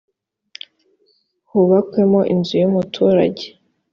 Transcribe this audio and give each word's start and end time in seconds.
hubakwemo 1.49 2.19
inzu 2.33 2.53
y 2.61 2.65
umuturage 2.69 3.45